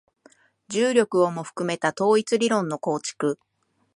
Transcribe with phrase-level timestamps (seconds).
[0.67, 3.37] 重力をも含めた統一理論の構築